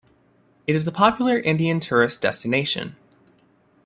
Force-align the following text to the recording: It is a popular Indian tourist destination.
It 0.65 0.75
is 0.75 0.87
a 0.87 0.91
popular 0.91 1.37
Indian 1.37 1.79
tourist 1.79 2.21
destination. 2.21 2.95